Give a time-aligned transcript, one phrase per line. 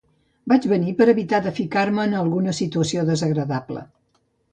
[0.51, 3.85] Vaig venir per evitar ficar-me en alguna situació desagradable.